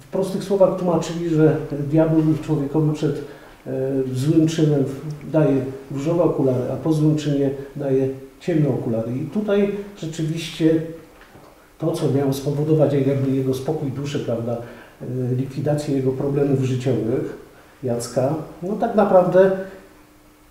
[0.00, 1.56] w prostych słowach tłumaczyli, że
[1.90, 3.31] diabeł człowiekowi przed E,
[4.14, 4.84] złym czynem
[5.32, 5.56] daje
[5.90, 8.08] różowe okulary, a po złym czynie daje
[8.40, 9.12] ciemne okulary.
[9.16, 10.82] I tutaj rzeczywiście
[11.78, 14.56] to, co miało spowodować jakby jego spokój duszy, prawda,
[15.02, 17.38] e, likwidację jego problemów życiowych,
[17.82, 19.50] Jacka, no tak naprawdę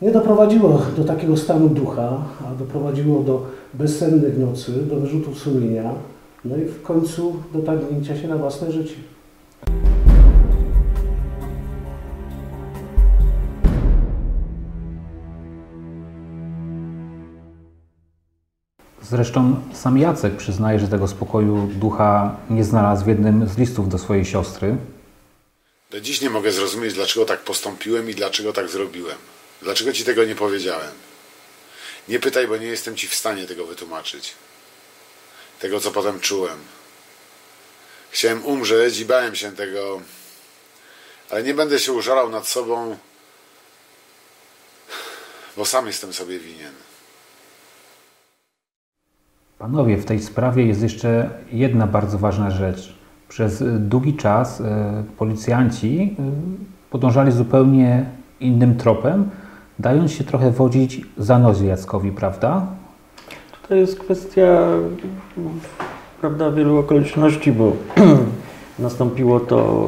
[0.01, 5.93] nie doprowadziło do takiego stanu ducha, a doprowadziło do bezsennych nocy, do wyrzutów sumienia,
[6.45, 8.95] no i w końcu do tagnięcia się na własne życie.
[19.03, 23.97] Zresztą sam Jacek przyznaje, że tego spokoju ducha nie znalazł w jednym z listów do
[23.97, 24.75] swojej siostry.
[25.91, 29.17] Do dziś nie mogę zrozumieć, dlaczego tak postąpiłem i dlaczego tak zrobiłem.
[29.61, 30.91] Dlaczego ci tego nie powiedziałem?
[32.07, 34.33] Nie pytaj, bo nie jestem ci w stanie tego wytłumaczyć.
[35.59, 36.57] Tego, co potem czułem.
[38.11, 40.01] Chciałem umrzeć i bałem się tego,
[41.29, 42.97] ale nie będę się użalał nad sobą,
[45.57, 46.73] bo sam jestem sobie winien.
[49.61, 52.95] Panowie, w tej sprawie jest jeszcze jedna bardzo ważna rzecz.
[53.29, 56.23] Przez długi czas e, policjanci e,
[56.89, 58.05] podążali zupełnie
[58.39, 59.29] innym tropem,
[59.79, 62.65] dając się trochę wodzić za nozy Jackowi, prawda?
[63.67, 64.61] To jest kwestia
[66.21, 67.71] prawda, wielu okoliczności, bo
[68.79, 69.85] nastąpiło to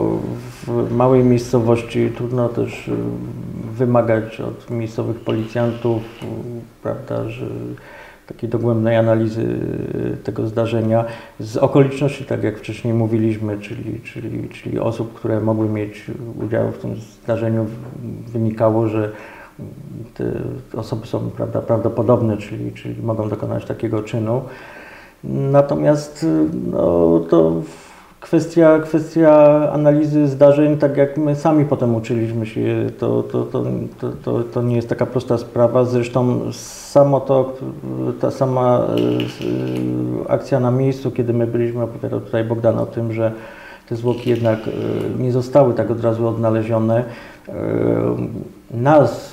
[0.67, 2.11] w małej miejscowości.
[2.17, 2.91] Trudno też e,
[3.77, 6.01] wymagać od miejscowych policjantów,
[6.83, 7.45] prawda, że
[8.27, 9.45] takiej dogłębnej analizy
[10.23, 11.05] tego zdarzenia
[11.39, 16.05] z okoliczności, tak jak wcześniej mówiliśmy, czyli, czyli, czyli osób, które mogły mieć
[16.45, 17.65] udział w tym zdarzeniu,
[18.27, 19.11] wynikało, że
[20.13, 20.25] te
[20.73, 24.41] osoby są prawda, prawdopodobne, czyli, czyli mogą dokonać takiego czynu.
[25.23, 26.25] Natomiast
[26.71, 27.61] no, to
[28.23, 29.31] kwestia, kwestia
[29.71, 33.63] analizy zdarzeń, tak jak my sami potem uczyliśmy się, to, to, to,
[34.23, 35.85] to, to nie jest taka prosta sprawa.
[35.85, 37.57] Zresztą samo to,
[38.21, 38.87] ta sama
[40.27, 43.31] e, akcja na miejscu, kiedy my byliśmy, opowiadał tutaj Bogdan o tym, że
[43.89, 44.71] te zwłoki jednak e,
[45.19, 47.03] nie zostały tak od razu odnalezione.
[47.49, 47.53] E,
[48.71, 49.32] nas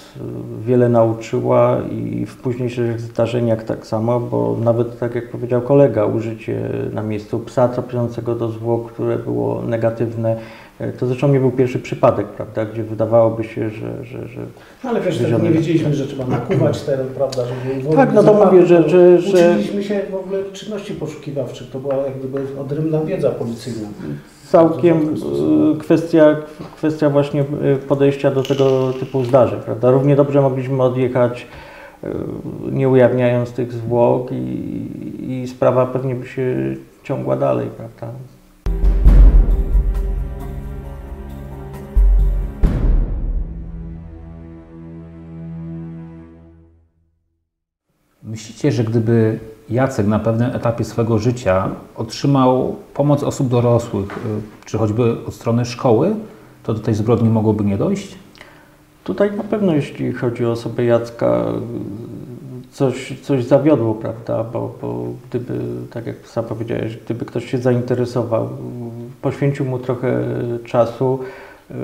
[0.67, 6.61] wiele nauczyła i w późniejszych zdarzeniach tak samo, bo nawet tak jak powiedział kolega, użycie
[6.93, 10.37] na miejscu psa trafiającego do zwłok, które było negatywne,
[10.81, 14.41] y, to zresztą nie był pierwszy przypadek, prawda, gdzie wydawałoby się, że, że, że
[14.85, 15.45] No ale wiesz, tak Wyziony.
[15.45, 19.51] nie wiedzieliśmy, że trzeba nakuwać teren, prawda, żeby Tak, no to mówię, że- że- że-
[19.51, 23.89] Uczyliśmy się w ogóle czynności poszukiwawczych, to była jak gdyby odrębna wiedza policyjna.
[24.51, 25.15] Całkiem
[25.75, 26.37] y, kwestia,
[26.77, 29.91] kwestia właśnie y, podejścia do tego typu zdarzeń, prawda?
[29.91, 31.47] Równie dobrze mogliśmy odjechać,
[32.05, 32.09] y,
[32.73, 38.19] nie ujawniając tych zwłok i, i sprawa pewnie by się ciągła dalej, prawda?
[48.23, 49.39] Myślicie, że gdyby
[49.71, 55.65] Jacek na pewnym etapie swego życia otrzymał pomoc osób dorosłych, y, czy choćby od strony
[55.65, 56.15] szkoły,
[56.63, 58.15] to do tej zbrodni mogłoby nie dojść?
[59.05, 61.45] Tutaj na pewno jeśli chodzi o osobę Jacka,
[62.73, 64.45] coś, coś zawiodło, prawda?
[64.45, 65.59] Bo, bo gdyby,
[65.91, 68.49] tak jak sam powiedziałeś, gdyby ktoś się zainteresował,
[69.23, 70.25] poświęcił mu trochę
[70.65, 71.19] czasu,
[71.71, 71.75] y,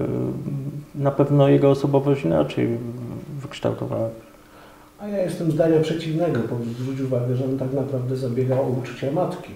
[0.94, 2.78] na pewno jego osobowość inaczej
[3.42, 4.08] wykształtowała.
[4.98, 9.12] A ja jestem zdania przeciwnego, bo zwróć uwagę, że on tak naprawdę zabiegał o uczucia
[9.12, 9.52] matki,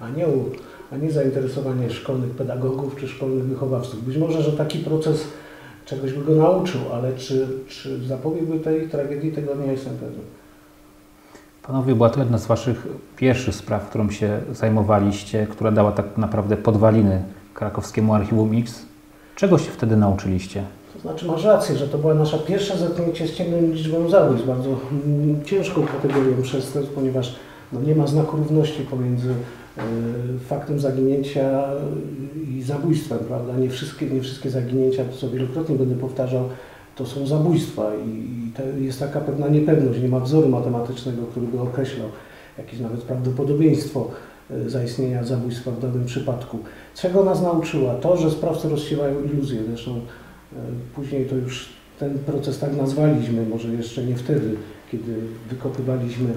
[0.00, 0.44] a nie, u,
[0.92, 4.04] a nie zainteresowanie szkolnych pedagogów czy szkolnych wychowawców.
[4.04, 5.24] Być może, że taki proces
[5.84, 10.20] czegoś by go nauczył, ale czy, czy zapobiegłby tej tragedii, tego nie jestem pewien.
[11.62, 16.56] Panowie, była to jedna z Waszych pierwszych spraw, którą się zajmowaliście, która dała tak naprawdę
[16.56, 17.22] podwaliny
[17.54, 18.82] krakowskiemu Archiwum X.
[19.36, 20.64] Czego się wtedy nauczyliście?
[20.92, 24.70] To znaczy masz rację, że to była nasza pierwsza zetknięcie z ciemną liczbą zabójstw, bardzo
[24.70, 27.36] mm, ciężką kategorią przestępstw, ponieważ
[27.72, 29.82] no, nie ma znaku równości pomiędzy e,
[30.48, 31.64] faktem zaginięcia
[32.50, 33.56] i zabójstwem, prawda?
[33.56, 36.48] Nie wszystkie, nie wszystkie zaginięcia, co wielokrotnie będę powtarzał,
[36.96, 41.60] to są zabójstwa i, to jest taka pewna niepewność, nie ma wzoru matematycznego, który by
[41.60, 42.08] określał
[42.58, 44.10] jakieś nawet prawdopodobieństwo
[44.50, 46.58] e, zaistnienia zabójstwa w danym przypadku.
[46.94, 47.94] Czego nas nauczyła?
[47.94, 50.00] To, że sprawcy rozsiewają iluzje, zresztą
[50.94, 54.54] później to już ten proces tak nazwaliśmy, może jeszcze nie wtedy,
[54.92, 55.14] kiedy
[55.50, 56.28] wykopywaliśmy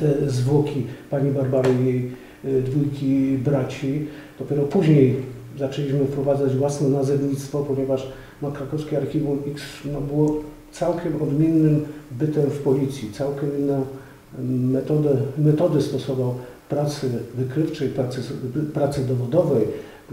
[0.00, 2.12] te zwłoki pani Barbary i jej
[2.44, 4.06] e, dwójki braci.
[4.38, 5.16] Dopiero później
[5.58, 8.08] zaczęliśmy wprowadzać własne nazewnictwo, ponieważ
[8.42, 13.86] no, krakowskie Archiwum X no, było całkiem odmiennym bytem w policji, całkiem inną
[14.48, 16.34] metodę, metody stosował
[16.68, 18.20] pracy wykrywczej, pracy,
[18.74, 19.66] pracy dowodowej,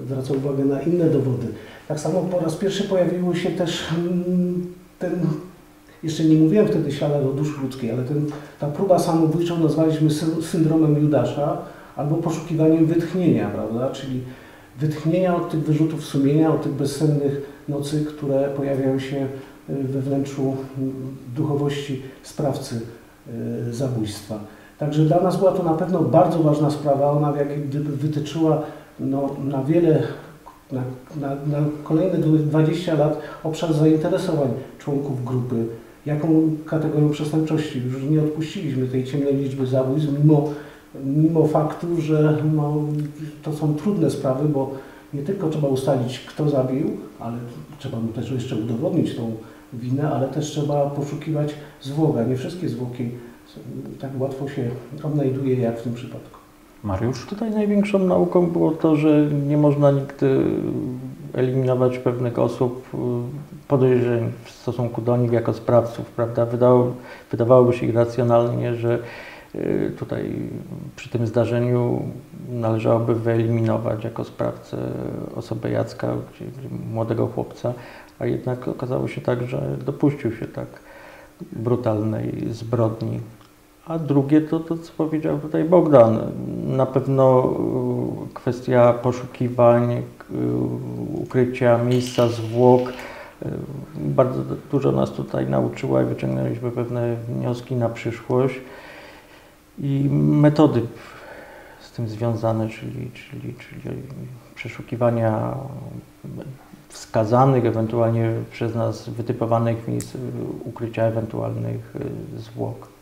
[0.06, 1.48] zwracał uwagę na inne dowody.
[1.88, 5.12] Tak samo po raz pierwszy pojawiło się też mm, ten,
[6.04, 8.26] jeszcze nie mówiłem wtedy śladach o duszy ludzkiej, ale ten,
[8.60, 11.58] ta próba samobójczą nazwaliśmy sy- syndromem Judasza
[11.96, 13.90] albo poszukiwaniem wytchnienia, prawda?
[13.90, 14.22] Czyli
[14.80, 19.28] wytchnienia od tych wyrzutów sumienia, od tych bezsennych nocy, które pojawiają się
[19.70, 20.94] y, we wnętrzu mm,
[21.36, 22.82] duchowości sprawcy
[23.70, 24.40] y, zabójstwa.
[24.80, 27.12] Także dla nas była to na pewno bardzo ważna sprawa.
[27.12, 28.62] Ona jak gdyby wytyczyła
[29.00, 30.04] no, na wiele,
[30.72, 30.84] na,
[31.22, 35.66] na, na kolejne 20 lat obszar zainteresowań członków grupy.
[36.06, 37.82] Jaką kategorią przestępczości?
[37.86, 40.50] Już nie odpuściliśmy tej ciemnej liczby zabójstw, mimo,
[41.06, 42.84] mimo faktu, że no,
[43.44, 44.72] to są trudne sprawy, bo
[45.14, 47.38] nie tylko trzeba ustalić, kto zabił, ale
[47.80, 49.32] trzeba mu też jeszcze udowodnić tą
[49.74, 52.24] winę, ale też trzeba poszukiwać zwłoka.
[52.24, 53.10] Nie wszystkie zwłoki
[54.00, 54.70] tak łatwo się
[55.04, 56.37] odnajduje jak w tym przypadku.
[56.88, 57.26] Mariusz?
[57.26, 60.44] Tutaj największą nauką było to, że nie można nigdy
[61.34, 62.98] eliminować pewnych osób y,
[63.68, 66.46] podejrzeń w stosunku do nich jako sprawców, prawda?
[66.46, 66.94] Wydało,
[67.32, 69.00] wydawałoby się irracjonalnie, że
[69.56, 70.34] y, tutaj
[70.96, 72.02] przy tym zdarzeniu
[72.50, 74.78] należałoby wyeliminować jako sprawcę
[75.36, 76.14] osobę Jacka,
[76.94, 77.74] młodego chłopca,
[78.20, 80.68] a jednak okazało się tak, że dopuścił się tak
[81.52, 83.20] brutalnej zbrodni.
[83.88, 86.20] A drugie to to, co powiedział tutaj Bogdan.
[86.66, 87.54] Na pewno
[88.30, 90.04] y, kwestia poszukiwań, y,
[91.14, 92.94] ukrycia miejsca zwłok y,
[93.96, 98.56] bardzo dużo nas tutaj nauczyła i wyciągnęliśmy pewne wnioski na przyszłość
[99.80, 100.82] i metody
[101.80, 104.02] z tym związane, czyli, czyli, czyli
[104.56, 105.58] przeszukiwania
[106.90, 110.18] wskazanych, ewentualnie przez nas wytypowanych miejsc
[110.66, 111.94] ukrycia ewentualnych
[112.38, 112.97] zwłok.